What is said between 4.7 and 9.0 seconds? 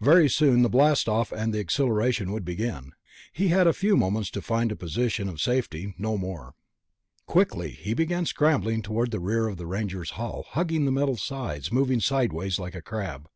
a position of safety, no more. Quickly, he began scrambling